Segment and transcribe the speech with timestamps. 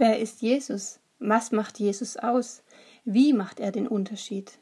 [0.00, 1.00] Wer ist Jesus?
[1.18, 2.62] Was macht Jesus aus?
[3.04, 4.60] Wie macht er den Unterschied?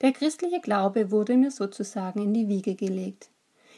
[0.00, 3.28] Der christliche Glaube wurde mir sozusagen in die Wiege gelegt.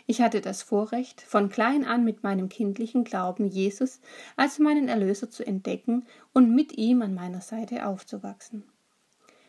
[0.06, 4.00] Ich hatte das Vorrecht, von klein an mit meinem kindlichen Glauben Jesus
[4.36, 8.62] als meinen Erlöser zu entdecken und mit ihm an meiner Seite aufzuwachsen.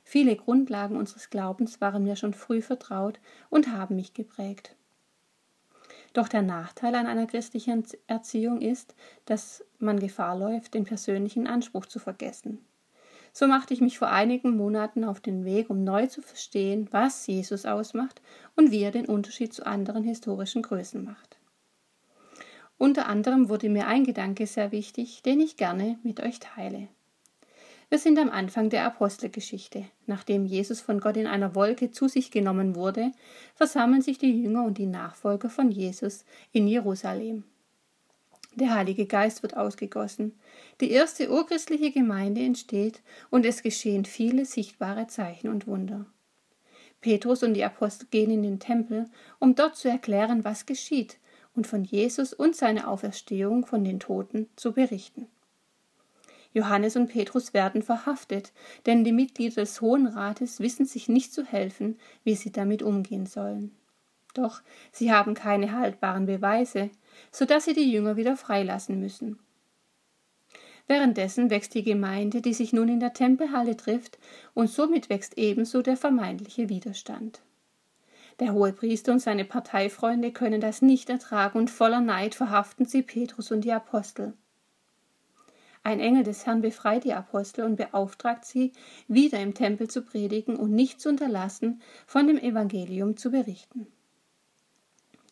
[0.04, 3.20] Viele Grundlagen unseres Glaubens waren mir schon früh vertraut
[3.52, 4.75] und haben mich geprägt.
[6.14, 11.87] Doch der Nachteil an einer christlichen Erziehung ist, dass man Gefahr läuft, den persönlichen Anspruch
[11.87, 12.64] zu vergessen.
[13.36, 17.25] So machte ich mich vor einigen Monaten auf den Weg, um neu zu verstehen, was
[17.25, 18.21] Jesus ausmacht
[18.56, 21.39] und wie er den Unterschied zu anderen historischen Größen macht.
[22.78, 26.89] Unter anderem wurde mir ein Gedanke sehr wichtig, den ich gerne mit euch teile.
[27.89, 29.86] Wir sind am Anfang der Apostelgeschichte.
[30.07, 33.11] Nachdem Jesus von Gott in einer Wolke zu sich genommen wurde,
[33.56, 37.44] versammeln sich die Jünger und die Nachfolger von Jesus in Jerusalem.
[38.56, 40.33] Der Heilige Geist wird ausgegossen.
[40.80, 46.06] Die erste urchristliche Gemeinde entsteht und es geschehen viele sichtbare Zeichen und Wunder.
[47.02, 49.06] Petrus und die Apostel gehen in den Tempel,
[49.39, 51.17] um dort zu erklären, was geschieht
[51.56, 55.28] und von Jesus und seiner Auferstehung von den Toten zu berichten.
[56.54, 58.54] Johannes und Petrus werden verhaftet,
[58.86, 63.26] denn die Mitglieder des Hohen Rates wissen sich nicht zu helfen, wie sie damit umgehen
[63.26, 63.76] sollen.
[64.34, 66.90] Doch sie haben keine haltbaren Beweise,
[67.32, 69.40] so dass sie die Jünger wieder freilassen müssen.
[70.88, 74.17] Währenddessen wächst die Gemeinde, die sich nun in der Tempelhalle trifft,
[74.54, 77.42] und somit wächst ebenso der vermeintliche Widerstand.
[78.40, 83.52] Der Hohepriester und seine Parteifreunde können das nicht ertragen und voller Neid verhaften sie Petrus
[83.52, 84.34] und die Apostel.
[85.84, 88.72] Ein Engel des Herrn befreit die Apostel und beauftragt sie,
[89.09, 93.88] wieder im Tempel zu predigen und nicht zu unterlassen, von dem Evangelium zu berichten.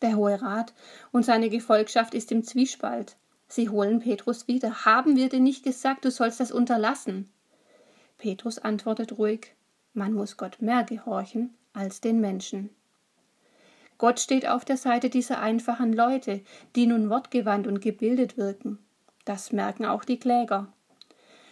[0.02, 0.74] Der Hohe Rat
[1.12, 3.16] und seine Gefolgschaft ist im Zwiespalt.
[3.48, 4.86] Sie holen Petrus wieder.
[4.86, 7.30] Haben wir dir nicht gesagt, du sollst das unterlassen?
[8.18, 9.56] Petrus antwortet ruhig,
[9.94, 12.70] man muss Gott mehr gehorchen als den Menschen.
[13.98, 16.42] Gott steht auf der Seite dieser einfachen Leute,
[16.76, 18.80] die nun wortgewandt und gebildet wirken.
[19.26, 20.72] Das merken auch die Kläger.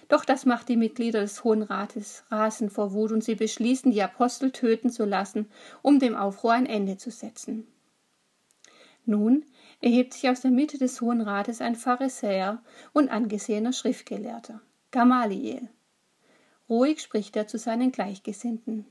[0.07, 4.02] Doch das macht die Mitglieder des Hohen Rates rasend vor Wut und sie beschließen, die
[4.02, 5.50] Apostel töten zu lassen,
[5.84, 7.68] um dem Aufruhr ein Ende zu setzen.
[9.06, 9.46] Nun
[9.81, 15.69] erhebt sich aus der Mitte des Hohen Rates ein Pharisäer und angesehener Schriftgelehrter, Gamaliel.
[16.68, 18.86] Ruhig spricht er zu seinen Gleichgesinnten.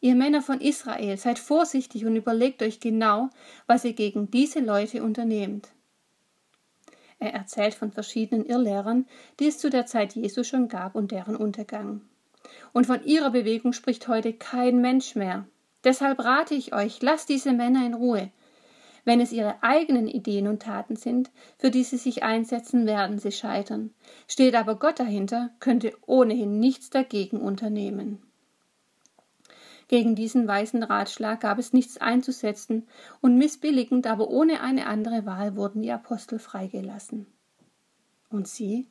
[0.00, 3.30] Ihr Männer von Israel, seid vorsichtig und überlegt euch genau,
[3.66, 5.68] was ihr gegen diese Leute unternehmt.
[7.20, 9.06] Er erzählt von verschiedenen Irrlehrern,
[9.38, 12.00] die es zu der Zeit Jesu schon gab und deren Untergang.
[12.72, 15.46] Und von ihrer Bewegung spricht heute kein Mensch mehr.
[15.84, 18.30] Deshalb rate ich euch, lasst diese Männer in Ruhe.
[19.04, 23.32] Wenn es ihre eigenen Ideen und Taten sind, für die sie sich einsetzen, werden sie
[23.32, 23.90] scheitern.
[24.26, 28.22] Steht aber Gott dahinter, könnte ohnehin nichts dagegen unternehmen.
[29.90, 32.86] Gegen diesen weisen Ratschlag gab es nichts einzusetzen,
[33.20, 37.26] und missbilligend, aber ohne eine andere Wahl wurden die Apostel freigelassen.
[38.28, 38.86] Und sie?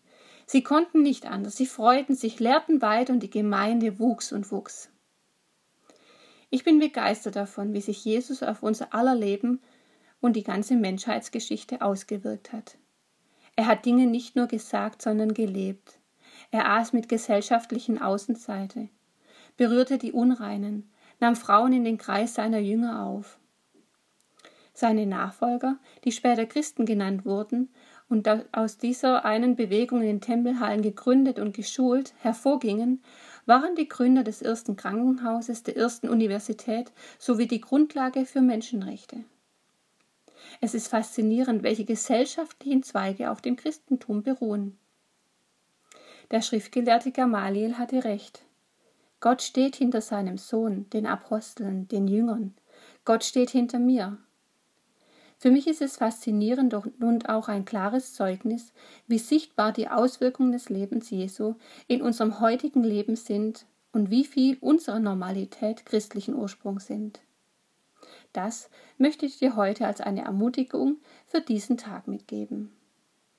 [0.45, 4.89] Sie konnten nicht anders, sie freuten sich, lehrten weit, und die Gemeinde wuchs und wuchs.
[6.49, 9.61] Ich bin begeistert davon, wie sich Jesus auf unser aller Leben
[10.19, 12.77] und die ganze Menschheitsgeschichte ausgewirkt hat.
[13.55, 15.97] Er hat Dinge nicht nur gesagt, sondern gelebt.
[16.51, 18.89] Er aß mit gesellschaftlichen Außenseite
[19.59, 20.89] berührte die Unreinen,
[21.19, 23.37] nahm Frauen in den Kreis seiner Jünger auf.
[24.73, 27.67] Seine Nachfolger, die später Christen genannt wurden
[28.07, 33.03] und aus dieser einen Bewegung in den Tempelhallen gegründet und geschult hervorgingen,
[33.45, 39.25] waren die Gründer des ersten Krankenhauses, der ersten Universität sowie die Grundlage für Menschenrechte.
[40.61, 44.77] Es ist faszinierend, welche gesellschaftlichen Zweige auf dem Christentum beruhen.
[46.31, 48.45] Der Schriftgelehrte Gamaliel hatte recht.
[49.21, 52.53] Gott steht hinter seinem Sohn, den Aposteln, den Jüngern.
[53.03, 54.17] Gott steht hinter mir.
[55.37, 58.73] Für mich ist es faszinierend und auch ein klares Zeugnis,
[59.07, 61.55] wie sichtbar die Auswirkungen des Lebens Jesu
[61.87, 67.21] in unserem heutigen Leben sind und wie viel unserer Normalität christlichen Ursprung sind.
[68.33, 72.71] Das möchte ich dir heute als eine Ermutigung für diesen Tag mitgeben.